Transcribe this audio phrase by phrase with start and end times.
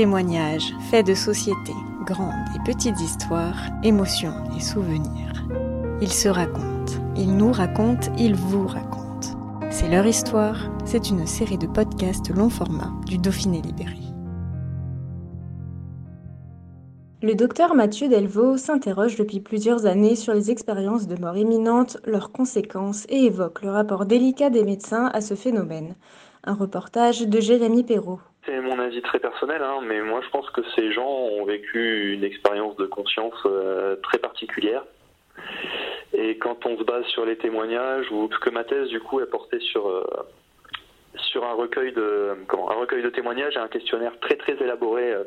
[0.00, 1.74] Témoignages, faits de société,
[2.06, 5.46] grandes et petites histoires, émotions et souvenirs.
[6.00, 9.36] Ils se racontent, ils nous racontent, ils vous racontent.
[9.70, 13.98] C'est leur histoire, c'est une série de podcasts long format du Dauphiné Libéré.
[17.22, 22.32] Le docteur Mathieu Delvaux s'interroge depuis plusieurs années sur les expériences de mort imminente, leurs
[22.32, 25.94] conséquences et évoque le rapport délicat des médecins à ce phénomène.
[26.44, 28.20] Un reportage de Jérémy Perrault.
[28.46, 32.14] C'est mon avis très personnel, hein, mais moi je pense que ces gens ont vécu
[32.14, 34.82] une expérience de conscience euh, très particulière.
[36.12, 39.20] Et quand on se base sur les témoignages, ou parce que ma thèse du coup
[39.20, 40.04] est portée sur euh,
[41.34, 45.24] un recueil de témoignages et un questionnaire très très élaboré euh,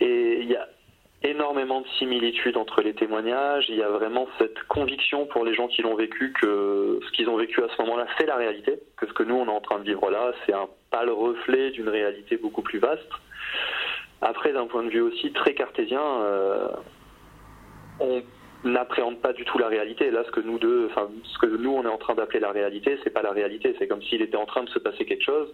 [0.00, 0.68] Et il y a
[1.24, 3.64] énormément de similitudes entre les témoignages.
[3.68, 7.28] Il y a vraiment cette conviction pour les gens qui l'ont vécu que ce qu'ils
[7.28, 9.60] ont vécu à ce moment-là, c'est la réalité, que ce que nous, on est en
[9.60, 13.10] train de vivre là, c'est un pâle reflet d'une réalité beaucoup plus vaste.
[14.20, 16.68] Après, d'un point de vue aussi très cartésien, euh,
[18.00, 18.22] on
[18.64, 20.10] n'appréhende pas du tout la réalité.
[20.10, 22.50] Là, ce que nous deux, enfin, ce que nous on est en train d'appeler la
[22.50, 23.74] réalité, c'est pas la réalité.
[23.78, 25.48] C'est comme s'il était en train de se passer quelque chose.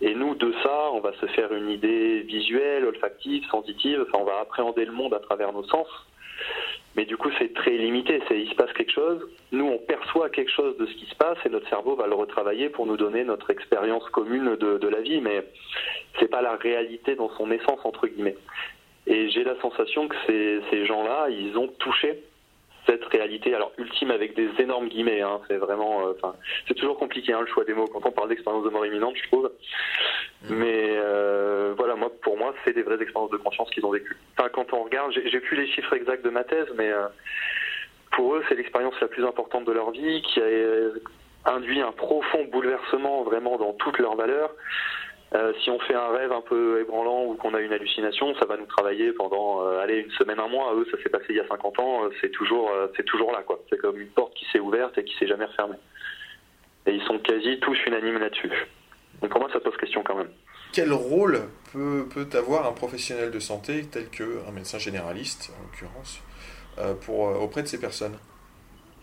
[0.00, 4.04] Et nous, de ça, on va se faire une idée visuelle, olfactive, sensitive.
[4.08, 5.86] Enfin, on va appréhender le monde à travers nos sens.
[6.96, 8.22] Mais du coup, c'est très limité.
[8.26, 9.20] C'est il se passe quelque chose.
[9.52, 12.14] Nous, on perçoit quelque chose de ce qui se passe et notre cerveau va le
[12.14, 15.20] retravailler pour nous donner notre expérience commune de, la vie.
[15.20, 15.44] Mais
[16.18, 18.36] c'est pas la réalité dans son essence entre guillemets.
[19.06, 22.22] Et j'ai la sensation que ces gens-là, ils ont touché
[22.86, 26.34] cette réalité, alors ultime avec des énormes guillemets, hein, c'est vraiment, euh, enfin,
[26.66, 29.16] c'est toujours compliqué hein, le choix des mots quand on parle d'expérience de mort imminente,
[29.16, 29.50] je trouve.
[30.44, 30.54] Mm.
[30.54, 34.16] Mais euh, voilà, moi, pour moi, c'est des vraies expériences de conscience qu'ils ont vécues.
[34.36, 37.08] Enfin, quand on regarde, j'ai plus les chiffres exacts de ma thèse, mais euh,
[38.12, 42.44] pour eux, c'est l'expérience la plus importante de leur vie qui a induit un profond
[42.50, 44.50] bouleversement vraiment dans toutes leurs valeurs.
[45.34, 48.46] Euh, si on fait un rêve un peu ébranlant ou qu'on a une hallucination, ça
[48.46, 50.72] va nous travailler pendant euh, allez, une semaine, un mois.
[50.74, 53.42] Eux, ça s'est passé il y a 50 ans, euh, c'est toujours, c'est toujours là.
[53.42, 53.60] quoi.
[53.68, 55.76] C'est comme une porte qui s'est ouverte et qui s'est jamais refermée.
[56.86, 58.50] Et ils sont quasi tous unanimes là-dessus.
[59.20, 60.30] Donc pour moi, ça pose question quand même.
[60.72, 61.40] Quel rôle
[61.72, 66.22] peut, peut avoir un professionnel de santé tel qu'un médecin généraliste, en l'occurrence,
[67.04, 68.16] pour, auprès de ces personnes?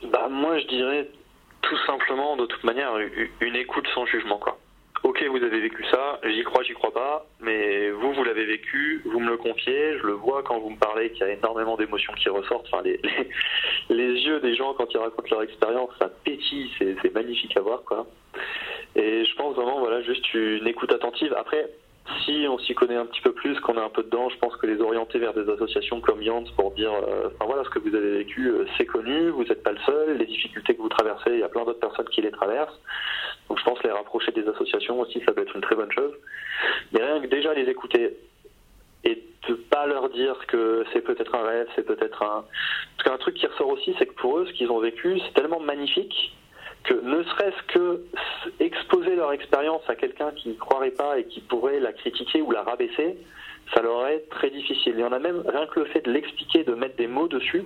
[0.04, 1.10] Bah, Moi, je dirais
[1.62, 2.96] tout simplement, de toute manière,
[3.42, 4.38] une écoute sans jugement.
[4.38, 4.58] quoi
[5.04, 9.02] ok, vous avez vécu ça, j'y crois, j'y crois pas, mais vous, vous l'avez vécu,
[9.06, 11.76] vous me le confiez, je le vois quand vous me parlez qu'il y a énormément
[11.76, 12.68] d'émotions qui ressortent.
[12.72, 13.00] Enfin, les,
[13.90, 17.84] les, yeux des gens quand ils racontent leur expérience, ça pétille, c'est magnifique à voir,
[17.84, 18.08] quoi.
[18.96, 21.34] Et je pense vraiment, voilà, juste une écoute attentive.
[21.38, 21.70] Après,
[22.26, 24.56] si on s'y connaît un petit peu plus, qu'on est un peu dedans, je pense
[24.58, 27.80] que les orienter vers des associations comme Yance pour dire, euh, enfin voilà, ce que
[27.80, 30.90] vous avez vécu, euh, c'est connu, vous n'êtes pas le seul, les difficultés que vous
[30.90, 32.80] traversez, il y a plein d'autres personnes qui les traversent.
[33.50, 36.14] Donc je pense les rapprocher des associations aussi, ça peut être une très bonne chose.
[36.92, 38.18] Mais rien que déjà les écouter
[39.04, 42.46] et de pas leur dire que c'est peut-être un rêve, c'est peut-être un...
[42.98, 45.34] Parce qu'un truc qui ressort aussi, c'est que pour eux, ce qu'ils ont vécu, c'est
[45.34, 46.34] tellement magnifique
[46.84, 48.04] que ne serait-ce que
[48.60, 52.52] exposer leur expérience à quelqu'un qui n'y croirait pas et qui pourrait la critiquer ou
[52.52, 53.18] la rabaisser,
[53.74, 54.94] ça leur est très difficile.
[54.98, 57.28] Il y en a même, rien que le fait de l'expliquer, de mettre des mots
[57.28, 57.64] dessus,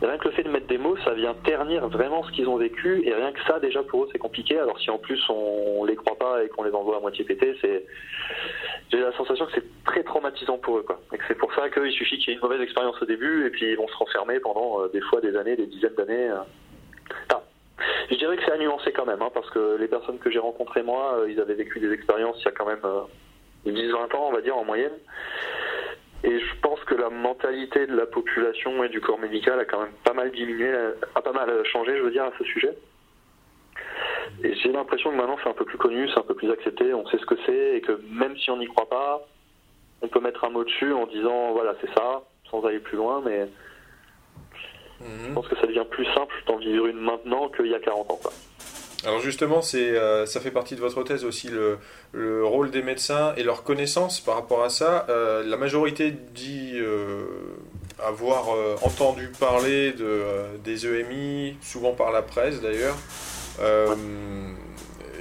[0.00, 2.56] rien que le fait de mettre des mots, ça vient ternir vraiment ce qu'ils ont
[2.56, 4.58] vécu, et rien que ça, déjà pour eux, c'est compliqué.
[4.58, 7.56] Alors si en plus on les croit pas et qu'on les envoie à moitié pété,
[7.60, 7.84] c'est,
[8.90, 11.00] j'ai la sensation que c'est très traumatisant pour eux, quoi.
[11.12, 13.46] Et que c'est pour ça qu'il suffit qu'il y ait une mauvaise expérience au début,
[13.46, 16.30] et puis ils vont se renfermer pendant euh, des fois des années, des dizaines d'années.
[16.30, 17.34] Euh.
[18.10, 20.38] Je dirais que c'est à nuancer quand même, hein, parce que les personnes que j'ai
[20.38, 22.80] rencontrées moi, euh, ils avaient vécu des expériences il y a quand même
[23.66, 24.92] 10-20 euh, ans, on va dire, en moyenne.
[26.24, 29.80] Et je pense que la mentalité de la population et du corps médical a quand
[29.80, 30.68] même pas mal diminué,
[31.14, 32.76] a pas mal changé, je veux dire, à ce sujet.
[34.42, 36.92] Et j'ai l'impression que maintenant c'est un peu plus connu, c'est un peu plus accepté,
[36.92, 39.26] on sait ce que c'est, et que même si on n'y croit pas,
[40.02, 43.22] on peut mettre un mot dessus en disant voilà c'est ça, sans aller plus loin,
[43.24, 43.48] mais
[45.00, 48.10] je pense que ça devient plus simple d'en vivre une maintenant qu'il y a 40
[48.10, 48.18] ans.
[49.04, 51.78] Alors justement, c'est, euh, ça fait partie de votre thèse aussi le,
[52.12, 55.06] le, rôle des médecins et leur connaissance par rapport à ça.
[55.08, 57.24] Euh, la majorité dit euh,
[58.04, 58.48] avoir
[58.82, 60.22] entendu parler de,
[60.64, 62.96] des EMI, souvent par la presse d'ailleurs.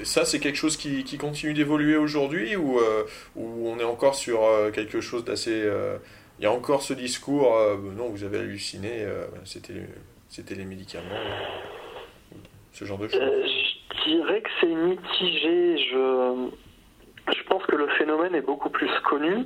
[0.04, 2.80] ça, c'est quelque chose qui, qui continue d'évoluer aujourd'hui ou,
[3.36, 4.42] ou, on est encore sur
[4.74, 5.70] quelque chose d'assez...
[6.40, 7.60] il y a encore ce discours,
[7.96, 9.06] non, vous avez halluciné,
[9.44, 9.88] c'était,
[10.30, 11.26] c'était les médicaments,
[12.74, 13.57] ce genre de choses.
[14.08, 15.78] Dirais que c'est mitigé.
[15.92, 16.50] Je,
[17.48, 19.46] pense que le phénomène est beaucoup plus connu.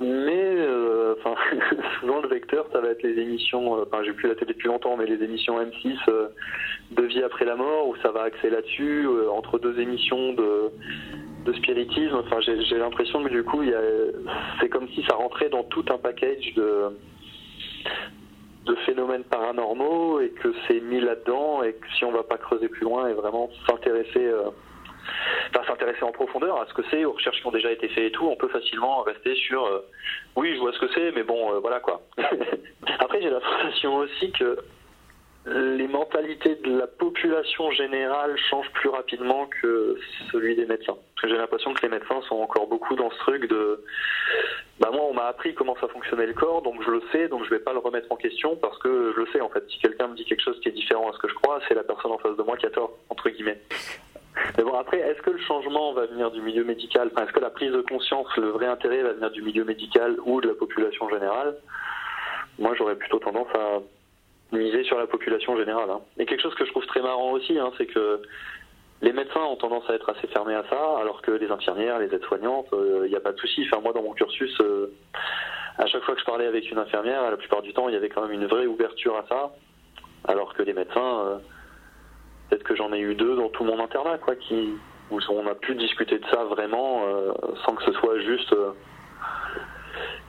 [0.00, 1.16] Mais euh,
[2.00, 3.76] souvent le vecteur, ça va être les émissions.
[3.76, 6.28] Euh, enfin, j'ai plus la télé depuis longtemps, mais les émissions M6 euh,
[6.92, 10.70] de vie après la mort, où ça va axer là-dessus entre deux émissions de,
[11.44, 12.14] de spiritisme.
[12.14, 13.62] Enfin, j'ai l'impression que du coup,
[14.60, 16.90] c'est comme si ça rentrait dans tout un package de
[18.68, 22.68] de phénomènes paranormaux et que c'est mis là-dedans et que si on va pas creuser
[22.68, 24.30] plus loin et vraiment s'intéresser
[25.50, 28.04] enfin, s'intéresser en profondeur à ce que c'est, aux recherches qui ont déjà été faites
[28.04, 29.80] et tout, on peut facilement rester sur euh,
[30.36, 32.02] oui, je vois ce que c'est, mais bon, euh, voilà quoi.
[32.98, 34.58] Après, j'ai l'impression aussi que
[35.46, 39.96] les mentalités de la population générale changent plus rapidement que
[40.30, 40.96] celui des médecins.
[41.14, 43.82] Parce que j'ai l'impression que les médecins sont encore beaucoup dans ce truc de
[44.78, 47.44] bah moi on m'a appris comment ça fonctionnait le corps, donc je le sais, donc
[47.44, 49.64] je vais pas le remettre en question parce que je le sais en fait.
[49.70, 51.74] Si quelqu'un me dit quelque chose qui est différent à ce que je crois, c'est
[51.74, 53.60] la personne en face de moi qui a tort, entre guillemets.
[54.56, 57.10] Mais bon, après, est-ce que le changement va venir du milieu médical?
[57.16, 60.40] Est-ce que la prise de conscience, le vrai intérêt va venir du milieu médical ou
[60.40, 61.56] de la population générale?
[62.58, 63.80] Moi, j'aurais plutôt tendance à
[64.52, 65.90] miser sur la population générale.
[65.90, 66.00] Hein.
[66.18, 68.22] Et quelque chose que je trouve très marrant aussi, hein, c'est que
[69.02, 72.12] les médecins ont tendance à être assez fermés à ça, alors que les infirmières, les
[72.12, 73.64] aides-soignantes, il euh, n'y a pas de souci.
[73.66, 74.92] Enfin, moi, dans mon cursus, euh,
[75.76, 77.96] à chaque fois que je parlais avec une infirmière, la plupart du temps, il y
[77.96, 79.52] avait quand même une vraie ouverture à ça,
[80.26, 81.20] alors que les médecins...
[81.26, 81.38] Euh,
[82.48, 84.72] peut-être que j'en ai eu deux dans tout mon internat, quoi, qui,
[85.10, 87.02] où on a pu discuter de ça vraiment
[87.62, 88.54] sans que ce soit juste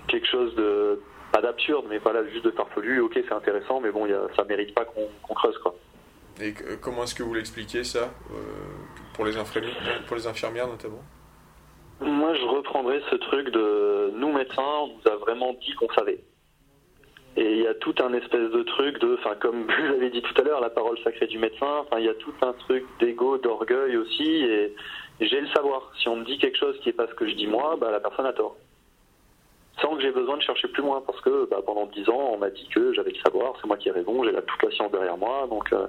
[0.09, 0.99] quelque chose de
[1.31, 3.01] pas d'absurde, mais pas là juste de farfelu.
[3.01, 5.75] Ok, c'est intéressant, mais bon, y a, ça mérite pas qu'on creuse, quoi.
[6.41, 8.35] Et comment est-ce que vous l'expliquez ça euh,
[9.13, 9.75] pour les infirmières,
[10.07, 11.03] pour les infirmières notamment?
[11.99, 16.23] Moi, je reprendrais ce truc de nous médecins, on nous a vraiment dit qu'on savait.
[17.35, 20.21] Et il y a tout un espèce de truc de, enfin comme vous avez dit
[20.21, 21.79] tout à l'heure, la parole sacrée du médecin.
[21.79, 24.23] Enfin, il y a tout un truc d'ego, d'orgueil aussi.
[24.23, 24.73] Et,
[25.19, 25.91] j'ai le savoir.
[25.99, 27.91] Si on me dit quelque chose qui est pas ce que je dis moi, bah
[27.91, 28.55] la personne a tort.
[29.81, 32.37] Sans que j'ai besoin de chercher plus loin, parce que bah, pendant dix ans, on
[32.37, 34.71] m'a dit que j'avais le savoir, c'est moi qui ai raison, j'ai la toute la
[34.71, 35.47] science derrière moi.
[35.49, 35.87] Donc euh,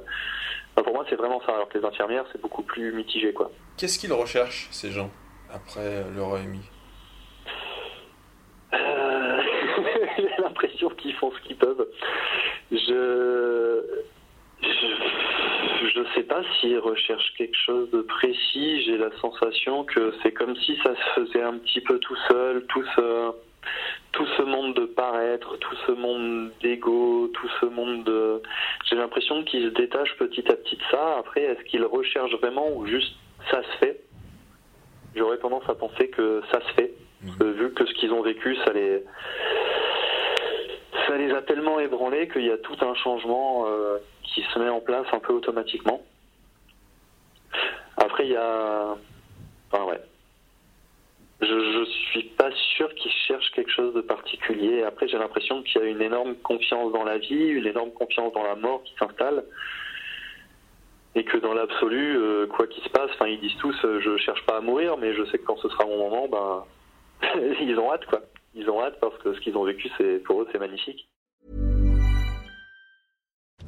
[0.77, 1.55] bah, pour moi, c'est vraiment ça.
[1.55, 3.51] Alors que les infirmières, c'est beaucoup plus mitigé, quoi.
[3.77, 5.11] Qu'est-ce qu'ils recherchent ces gens
[5.53, 6.61] après leur EMI
[10.17, 11.89] j'ai l'impression qu'ils font ce qu'ils peuvent.
[12.71, 13.83] Je
[14.63, 18.83] je ne sais pas s'ils recherchent quelque chose de précis.
[18.83, 22.65] J'ai la sensation que c'est comme si ça se faisait un petit peu tout seul,
[22.69, 23.33] tout ce,
[24.13, 28.43] tout ce monde de paraître, tout ce monde d'ego, tout ce monde de...
[28.87, 31.19] J'ai l'impression qu'ils se détachent petit à petit de ça.
[31.19, 33.15] Après, est-ce qu'ils recherchent vraiment ou juste
[33.51, 34.01] ça se fait?
[35.15, 36.95] J'aurais tendance à penser que ça se fait.
[37.23, 37.45] Mmh.
[37.51, 39.05] vu que ce qu'ils ont vécu, ça les
[41.07, 44.69] ça les a tellement ébranlés qu'il y a tout un changement euh, qui se met
[44.69, 46.03] en place un peu automatiquement.
[47.97, 48.97] Après, il y a.
[49.71, 50.01] Enfin, ouais.
[51.51, 54.85] Je, je suis pas sûr qu'ils cherchent quelque chose de particulier.
[54.85, 58.33] Après, j'ai l'impression qu'il y a une énorme confiance dans la vie, une énorme confiance
[58.33, 59.45] dans la mort qui s'installe.
[61.17, 64.17] Et que dans l'absolu, euh, quoi qu'il se passe, enfin, ils disent tous, euh, je
[64.19, 66.65] cherche pas à mourir, mais je sais que quand ce sera mon moment, ben,
[67.61, 68.21] ils ont hâte, quoi.
[68.55, 71.09] ils ont hâte parce que ce qu'ils ont vécu, c'est pour eux, c'est magnifique.